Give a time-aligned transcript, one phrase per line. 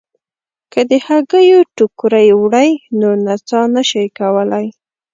[0.73, 2.69] که د هګیو ټوکرۍ وړئ
[2.99, 4.67] نو نڅا نه شئ کولای.